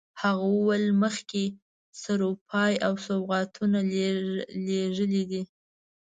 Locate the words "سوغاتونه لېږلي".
3.07-5.23